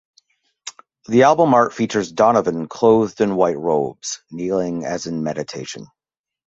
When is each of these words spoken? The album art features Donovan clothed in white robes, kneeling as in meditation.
The 1.09 1.21
album 1.21 1.53
art 1.53 1.75
features 1.75 2.11
Donovan 2.11 2.67
clothed 2.67 3.21
in 3.21 3.35
white 3.35 3.59
robes, 3.59 4.23
kneeling 4.31 4.83
as 4.83 5.05
in 5.05 5.21
meditation. 5.21 5.85